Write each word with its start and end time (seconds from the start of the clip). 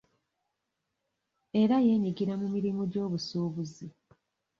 Era 1.61 1.75
yenyigira 1.87 2.33
mu 2.41 2.47
mirimu 2.55 2.81
gy'obusuubuzi. 2.91 3.85